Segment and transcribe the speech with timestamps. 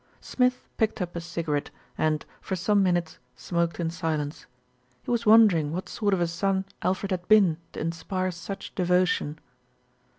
[0.19, 4.47] Smith picked up a cigarette and, for some minutes, smoked in silence.
[5.03, 9.37] He was wondering what sort of a son Alfred had been to inspire such devotion.